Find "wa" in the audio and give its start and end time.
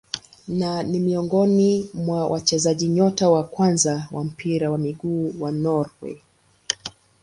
3.29-3.43, 4.11-4.23, 4.71-4.77, 5.39-5.51